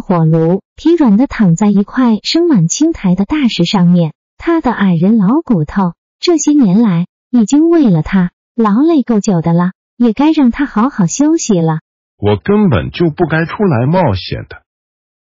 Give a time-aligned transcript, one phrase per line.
[0.00, 11.80] 火炉疲软的躺在一块生满青苔的大石上面，他的矮人老骨头这些年来已经为了他劳累够久的了，也该让他好好休息了。
[12.16, 14.62] 我根本就不该出来冒险的。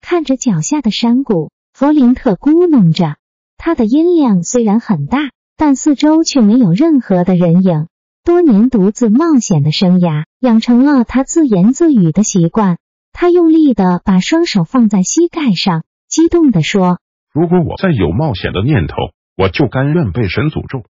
[0.02, 3.16] 看着脚下的山谷，弗林特咕哝着，
[3.58, 7.88] 他的音量虽然很大，但四周却没有任何的人影。
[8.24, 12.78] 多年独自冒险的生涯，养成了他自言自语的习惯。
[13.18, 17.00] 他用力的把双手放在膝盖上，激动的说
[17.34, 18.96] ：“如果我再有冒险的念头，
[19.38, 20.84] 我就甘愿被神诅咒。”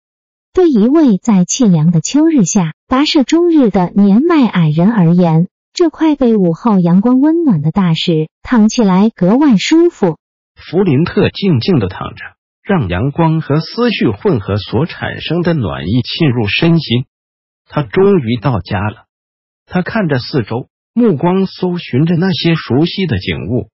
[0.54, 10.16] 对一位在凄凉的秋日下跋涉终日的年迈矮人而言，这块被午后阳光温暖的大石躺起来格外舒服。
[10.54, 12.22] 弗林特静静的躺着，
[12.62, 17.06] 让阳光和思绪混合所产生的暖意沁入身心。
[17.66, 19.06] 他终于到家了。
[19.66, 20.68] 他看着四周。
[20.94, 23.70] 目光搜寻着那些熟悉的景物，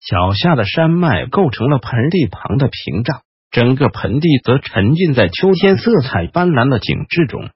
[0.00, 7.50] 脚下的山脉构成了盆地旁的屏障，整个盆地则沉浸在秋天色彩斑斓的景致中。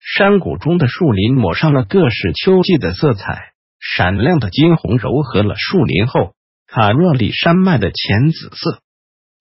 [0.00, 6.32] 山谷中的树林抹上了各式秋季的色彩，闪亮的金红柔和了树林后
[6.66, 8.80] 卡若里山脉的浅紫色。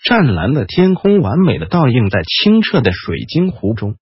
[0.04, 3.96] 湛蓝的天空完美的倒映在清澈的水晶湖中，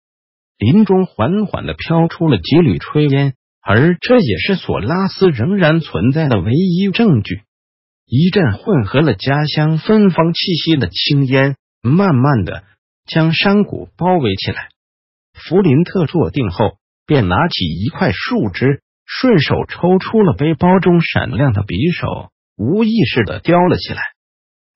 [0.58, 3.36] 林中缓缓的飘出了几缕炊烟。
[3.68, 7.42] 而这也是索拉斯仍然存在的唯一证据。
[8.06, 12.64] 一阵混合了家乡芬芳气息的青烟，慢慢的
[13.08, 14.68] 将山谷包围起来。
[15.34, 16.78] 弗林特坐定后，
[17.08, 24.02] 便拿起一块树枝，顺手抽出了背包中闪亮的匕首，无意识的叼了起来。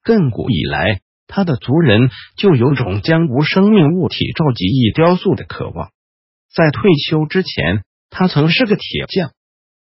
[0.03, 5.91] 亘古以来，他的族人就有种将无生命物体召集以雕塑的渴望。
[6.51, 7.83] 在退休之前。
[8.09, 9.31] 他曾是个铁匠，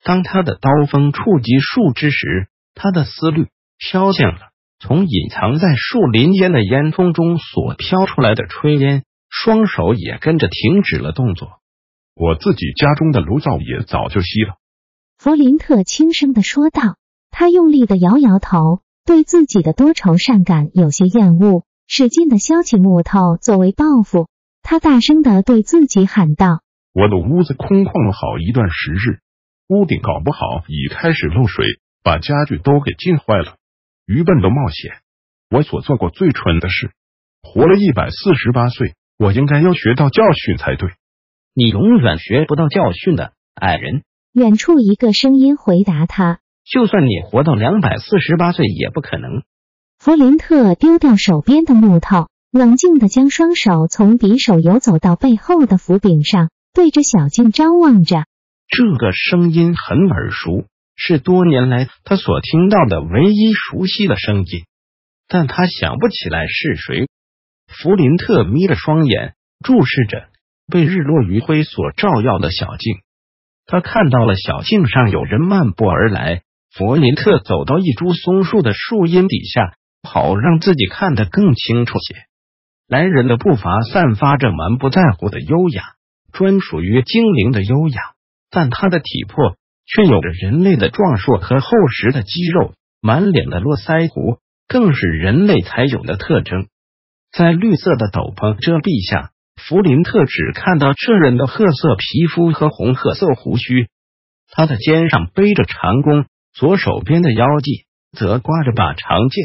[0.03, 3.49] 当他的刀锋触及树枝时，他的思虑
[3.79, 11.61] 飘向了从隐藏在树林间的烟囱中所飘出来的炊烟，双手也跟着停止了动作。
[12.15, 14.57] 我自己家中的炉灶也早就熄了。
[15.17, 16.97] 弗林特轻声的说道，
[17.31, 24.29] 他用力的摇摇头，对自己的多愁善感有些厌恶，使劲的削起木头作为报复。
[24.63, 26.64] 他大声的对自己喊道。
[26.95, 29.19] 我的屋子空旷了好一段时日，
[29.67, 31.67] 屋顶搞不好已开始漏水，
[32.05, 33.57] 把家具都给浸坏了。
[34.07, 35.03] 愚笨的冒险，
[35.51, 36.93] 我所做过最蠢的事。
[37.43, 40.89] 活了一百四十八岁，我应该要学到教训才对。
[41.53, 44.05] 你永远学不到教训的，矮人。
[44.33, 49.43] 远处一个声音回答他：“就算你活到两百四十八岁，也不可能。”
[49.99, 56.51] 弗林特丢掉手边的木头，冷静的将双手从匕首游走到背后的斧柄上。
[56.75, 58.27] 对着小径张望着，
[58.69, 64.65] 这个声音很耳熟，是多年来他所听到的唯一熟悉的声音，
[65.29, 67.09] 但他想不起来是谁。
[67.69, 69.35] 弗林特眯着双眼，
[69.65, 70.31] 注视着
[70.69, 72.97] 被日落余晖所照耀的小径。
[73.67, 76.43] 他看到了小径上有人漫步而来。
[76.77, 82.17] 弗林特走到一株松树的树荫底下，好让自己看得更清楚些。
[82.89, 85.94] 来人的步伐散发着满不在乎的优雅。
[86.35, 88.01] 专属于精灵的优雅，
[88.51, 89.57] 但他的体魄
[89.87, 96.67] 却有着人类的壮硕和厚实的肌肉，满脸的络腮胡更是人类才有的特征。
[97.33, 103.87] 在绿色的斗篷遮蔽下，弗林特只看到这人的褐色皮肤和红褐色胡须。
[104.51, 109.45] 他的肩上背着长弓，左手边的腰际则挂着把长剑。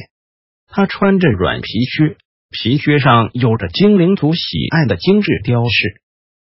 [0.68, 2.18] 他穿着软皮靴，
[2.50, 5.99] 皮靴上有着精灵族喜爱的精致雕饰。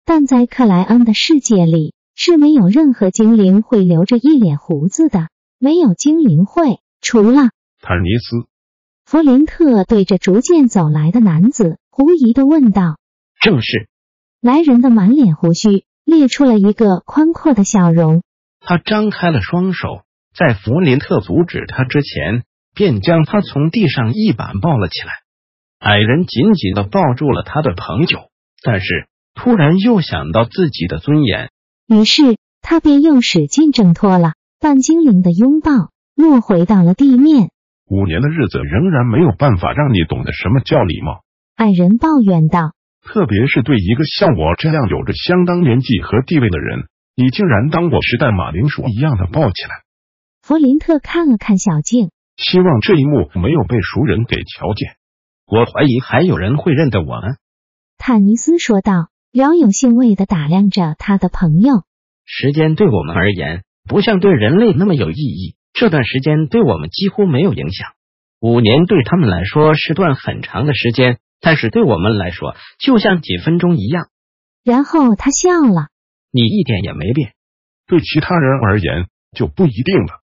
[0.05, 5.29] 但在克莱恩的世界里，是没有任何精灵会留着一脸胡子的。
[5.59, 8.47] 没有精灵会，除了坦尼斯。
[9.05, 12.97] 弗林特对着逐渐走来的男子狐疑的问道
[13.39, 13.87] ：“正是。”
[14.41, 18.23] 来人的满脸胡须裂出了一个宽阔的笑容。
[18.59, 20.03] 他张开了双手，
[20.35, 22.43] 在弗林特阻止他之前，
[22.73, 25.11] 便将他从地上一把抱了起来。
[25.77, 28.31] 矮人紧紧的抱住了他的朋友，
[28.63, 29.07] 但是。
[29.33, 31.49] 突然又想到自己的尊严，
[31.87, 34.33] 于是他便又使劲挣脱了。
[34.59, 35.71] 半精灵的拥抱
[36.15, 37.49] 落回到了地面。
[37.89, 41.23] 五年的日子仍然没有办法让你懂得什么叫礼貌，
[41.55, 42.73] 矮人抱怨道。
[43.01, 46.85] 特别是对一个像我这样有着相当年纪和地位的人，
[47.15, 49.81] 你竟然当我是袋马铃薯一样的抱起来。
[50.43, 54.95] 弗林特看了看小静，希望这一幕没有被熟人给瞧见。
[55.47, 57.33] 我怀疑还有人会认得我呢。
[57.97, 61.83] 坦尼斯说道，饶有兴味的打量着他的朋友。
[62.25, 65.55] 时间对我们而言，不像对人类那么有意义。
[65.71, 67.87] 这段时间对我们几乎没有影响。
[68.41, 71.19] 五年对他们来说是段很长的时间。
[71.43, 74.09] 但是对我们来说，就像几分钟一样。
[74.63, 75.87] 然后他笑了。
[76.29, 77.33] 你一点也没变。
[77.87, 80.21] 对其他人而言就不一定了。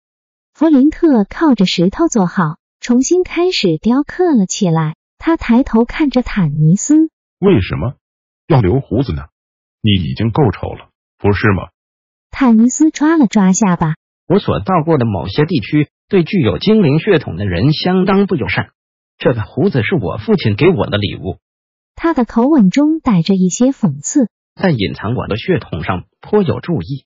[0.54, 4.94] 弗林特靠着石头坐好，重新开始雕刻了起来。
[5.18, 7.10] 他抬头看着坦尼斯。
[7.40, 7.94] 为什么
[8.48, 9.26] 要留胡子呢？
[9.82, 11.68] 你已经够丑了，不是吗？
[12.30, 13.94] 坦尼斯抓了抓下巴。
[14.26, 18.70] 我所到过的某些地区，对具有精灵血统的人相当不友善。
[19.18, 21.38] 这个胡子是我父亲给我的礼物。
[21.94, 27.04] 他的口吻中带着一些讽刺，在隐藏我的血统上颇有注意。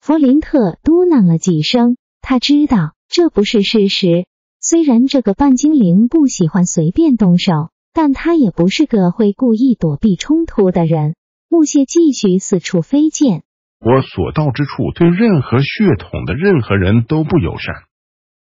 [0.00, 4.26] 弗林特嘟囔了几声，他知道这不是事实。
[4.60, 11.14] 虽然这个半精灵不喜欢随便动手，但他也不是个会故意躲避冲突的人。
[11.48, 13.42] 木屑继续四处飞溅。
[13.80, 17.74] 我所到之处，对任何血统的任何人都不友善。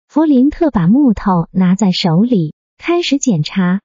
[0.07, 2.53] 弗林特把木头拿在手里。
[2.77, 3.79] 开始检查，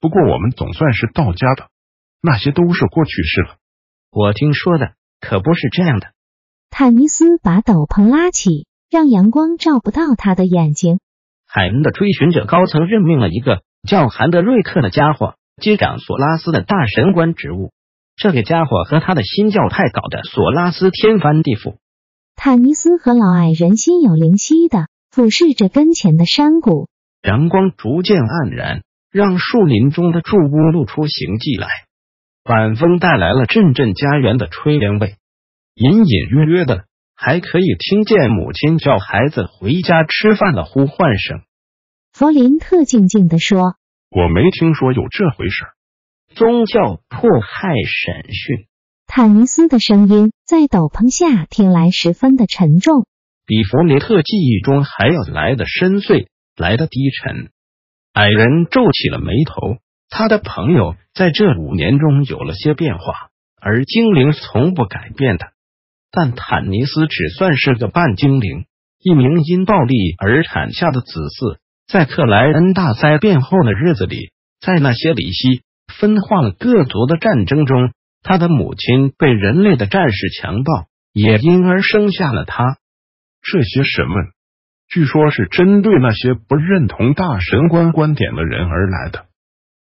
[0.00, 1.68] 不过我们总算是到家的，
[2.22, 3.56] 那些都是过去式了。
[4.12, 6.12] 我听说的可不是这样的。
[6.70, 11.00] 坦尼斯把斗篷拉起，让阳光照不到他的眼睛。
[11.44, 17.72] 海恩的追寻者高层任命了一个叫韩德瑞克的家伙接掌索拉斯的大神官职务。
[18.16, 21.76] 这个家伙和他的新教派搞得索拉斯天翻地覆。
[22.34, 26.88] 坦尼斯和老矮人心有灵犀的俯视着跟前的山谷。
[27.22, 31.68] 阳光逐渐黯然，让树林中的住屋露出形迹来。
[32.44, 35.16] 晚风带来了阵阵家园的炊烟味，
[35.74, 36.84] 隐隐约约的
[37.16, 41.40] 还可以听见母亲叫孩子回家吃饭的呼唤声。
[42.18, 43.74] 弗林特静静地说
[44.08, 45.66] ：“我没听说有这回事。”
[46.34, 48.66] 宗教迫害审讯。
[49.06, 53.04] 坦尼斯的声音在斗篷下听来十分的沉重，
[53.44, 56.28] 比弗林特记忆中还要来的深邃。
[56.56, 57.50] 来的低沉，
[58.14, 59.76] 矮人皱起了眉头。
[60.08, 63.28] 他的朋友在这五年中有了些变化，
[63.60, 65.48] 而精灵从不改变的。
[66.10, 68.64] 但坦尼斯只算是个半精灵，
[69.02, 71.58] 一名因暴力而产下的子嗣。
[71.86, 77.92] 在克莱恩大灾变后的日子里，在那些里希分化了各族的战争中，
[78.22, 82.78] 他的母亲被人类的战士强暴，也因而生下了他。
[83.40, 84.26] 这些审问。
[84.88, 89.26] 据说是针对那些不认同大神官观点的人而来的。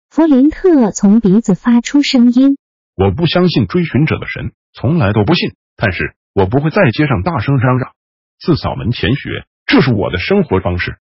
[0.09, 2.57] 弗林特从鼻子发出声音
[2.95, 5.51] ：“我不相信追寻者的神，从来都不信。
[5.75, 7.91] 但是我不会在街上大声嚷嚷，
[8.39, 10.97] 自扫门前雪，这是我的生活方式。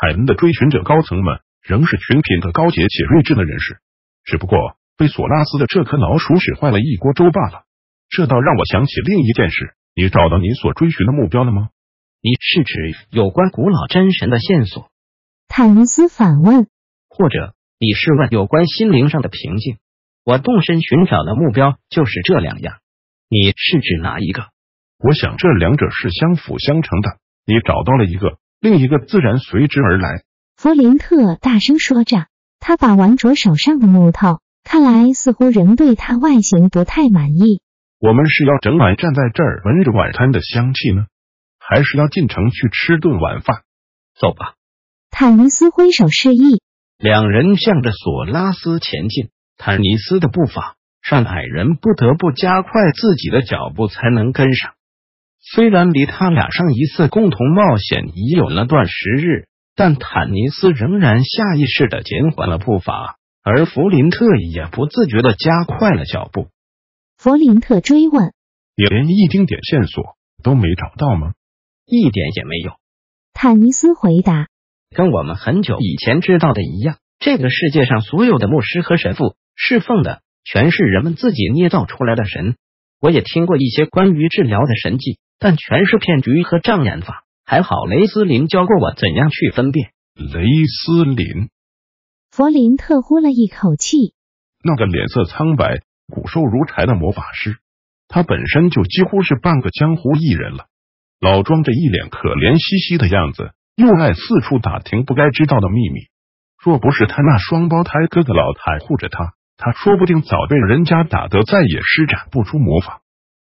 [0.00, 3.78] 海恩的追寻者高层们仍是群品的高洁且睿智的人士，
[4.22, 4.56] 只不过
[4.96, 7.64] 被索拉斯的这颗老鼠屎坏了一锅粥罢了。
[8.08, 11.70] 这倒让我想起另一件事：你找到你所追寻的目标了吗？”
[12.22, 14.88] 你是指有关古老真神的线索？
[15.48, 16.68] 坦尼斯反问。
[17.08, 19.78] 或者你是问有关心灵上的平静？
[20.24, 22.78] 我动身寻找的目标就是这两样。
[23.28, 24.46] 你是指哪一个？
[24.98, 27.18] 我想这两者是相辅相成的。
[27.44, 30.22] 你找到了一个，另一个自然随之而来。
[30.56, 32.26] 弗林特大声说着，
[32.58, 37.60] 他把玩着手上的木头，看来似乎仍对他外形不太满意。
[38.00, 41.06] 我们是要整晚站在这儿闻着晚餐的香气呢？
[41.58, 43.62] 还是要进城去吃顿晚饭，
[44.18, 44.54] 走吧。
[45.10, 46.60] 坦尼斯挥手示意，
[46.98, 49.30] 两人向着索拉斯前进。
[49.56, 54.74] 坦尼斯的步伐让矮人不得不加快自己的脚步才能跟上。
[55.50, 66.48] 虽然离他俩上一次共同冒险已有了段时日，但坦尼斯仍然下意识的减缓了步伐，而弗林特也不自觉的加快了脚步。
[67.16, 68.34] 弗林特追问
[68.76, 71.32] ：“你连一丁点线索都没找到吗？”
[71.86, 72.72] 一点也没有，
[73.32, 74.48] 坦尼斯回答。
[74.94, 82.56] 跟我们很久以前知道的一样，这个世界上所有的牧师和神父侍奉的全是人们自己捏造出来的神。
[83.00, 87.24] 我也听过一些关于治疗的神迹，但全是骗局和障眼法。
[87.44, 89.90] 还好雷斯林教过我怎样去分辨。
[90.14, 91.48] 雷斯林，
[92.30, 94.12] 弗林特呼了一口气。
[94.62, 95.80] 那个脸色苍白、
[96.12, 97.56] 骨瘦如柴的魔法师，
[98.08, 100.66] 他本身就几乎是半个江湖艺人了。
[101.20, 106.00] 老装着一脸可怜兮兮的样子，又爱四处打听不该知道的秘密。
[106.62, 113.00] 若不是他那双胞胎哥哥老太护着他，他说不定早被人家打得再也施展不出魔法。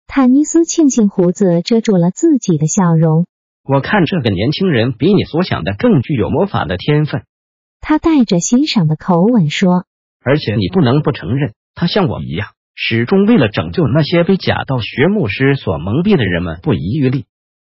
[0.08, 3.28] 坦尼斯庆幸胡子遮住了自己的笑容。
[3.64, 7.26] 我看这个年轻人比你所想的更具有魔法的天分。
[7.82, 9.86] 他带着欣赏的口吻说
[10.24, 17.26] ：“而且你不能不承认，他像我一样，始终为了拯救那些被假道学牧师所蒙蔽的人们不遗余力。”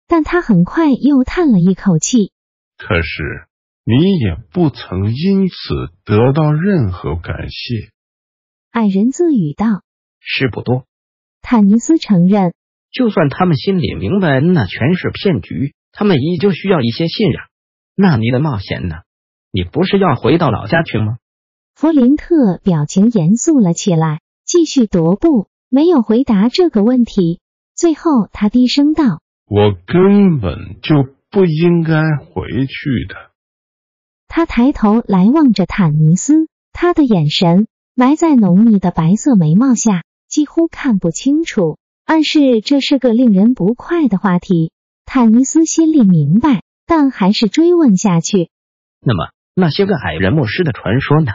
[0.08, 2.32] 但他很快又叹了一口气。
[2.78, 3.24] 可是
[3.86, 5.54] 你也不曾因此
[6.04, 7.92] 得到任何感谢。
[8.72, 9.84] 矮人自语道
[10.20, 10.86] ：“是不多。”
[11.44, 12.54] 坦尼斯承认
[12.90, 17.44] ：“就算他们心里明白那全是骗局，他们依旧需要一些信仰。
[17.96, 18.96] 那你的冒险呢？
[19.52, 21.18] 你不是要回到老家去吗？”
[21.76, 27.42] 弗林特表情严肃了起来，继续踱步，没有回答这个问题。
[27.76, 29.20] 最后，他低声道。
[29.46, 30.96] 我根本就
[31.30, 33.32] 不应该回去的。
[34.28, 40.04] 他抬头来望着坦尼斯，他的眼神埋在浓密的白色眉毛下，
[40.34, 44.72] 几乎看不清楚，暗示这是个令人不快的话题。
[45.06, 48.50] 坦尼斯心里明白，但还是追问下去。
[49.00, 51.34] 那么，那些个矮人牧师的传说呢？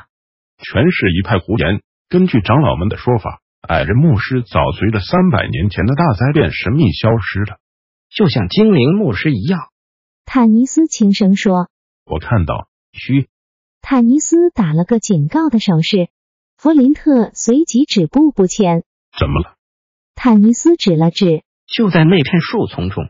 [0.59, 1.81] 全是一派胡言。
[2.09, 3.38] 根据长老们的说法，
[3.69, 7.59] 矮人牧师早随着三百年前的大灾变神秘消失了。
[8.11, 9.61] 就像精灵牧师一样，
[10.25, 11.69] 坦尼斯轻声说
[12.05, 13.28] ：“我看到。”嘘。
[13.81, 16.09] 坦尼斯打了个警告的手势，
[16.57, 18.83] 弗林特随即止步不前。
[19.18, 19.56] 怎么了？
[20.14, 23.08] 坦尼斯指了指，就在那片树丛中。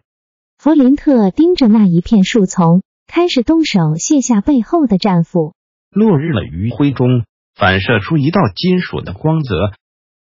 [0.58, 5.54] 弗林特盯着那一片树丛，开始动手卸下背后的战斧。
[5.90, 7.24] 落日的余晖中
[7.54, 9.72] 反射出一道金属的光泽，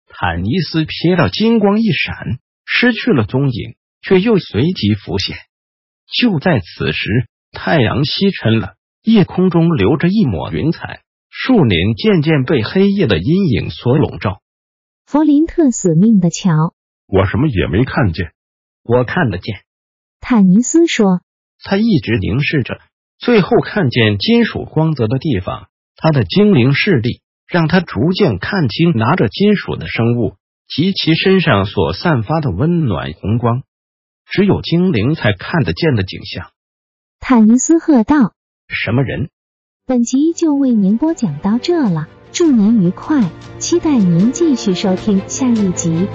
[0.08, 3.76] 坦尼斯瞥到金光一闪，失去了踪影。
[4.02, 5.36] 却又随即浮现。
[6.08, 14.40] 就在此时，太阳西沉了，夜空中留着一抹云彩，树林渐渐被黑夜的阴影所笼罩。
[15.12, 16.76] 弗林特死命的瞧，
[17.08, 18.32] 我什么也没看见。
[18.84, 19.62] 我看得见，
[20.22, 21.22] 坦尼斯说。
[21.64, 22.80] 他一直凝视着，
[23.18, 25.68] 最后看见金属光泽的地方。
[25.96, 30.36] 他的精灵视力让他逐渐看清拿着金属的生物
[30.68, 33.64] 及其身上所散发的温暖红光。
[34.28, 36.52] 只有精灵才看得见的景象。
[37.20, 38.36] 坦尼斯喝道
[38.70, 39.32] ：“什么人？”
[39.88, 42.08] 本集就为您播讲到这了，
[42.40, 43.22] 祝您愉快，
[43.58, 46.08] 期待您继续收听下一集。